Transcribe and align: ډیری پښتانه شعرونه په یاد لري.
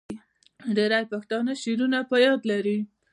ډیری 0.75 1.03
پښتانه 1.11 1.51
شعرونه 1.61 1.99
په 2.09 2.15
یاد 2.25 2.41
لري. 2.51 2.77